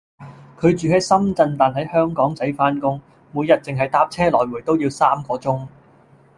[0.59, 2.99] 佢住深圳但喺香港仔返工，
[3.33, 5.67] 每日淨係搭車來回都要三個鐘